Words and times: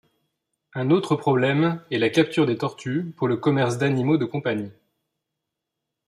Un 0.73 0.89
autre 0.89 1.15
problème 1.15 1.79
est 1.91 1.99
la 1.99 2.09
capture 2.09 2.47
des 2.47 2.57
tortues 2.57 3.13
pour 3.17 3.27
le 3.27 3.37
commerce 3.37 3.77
d’animaux 3.77 4.17
de 4.17 4.25
compagnie. 4.25 4.71